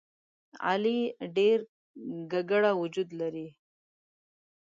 علي 0.67 0.99
ډېر 1.35 1.57
ګګړه 2.31 2.71
وجود 2.81 3.09
لري. 3.19 3.47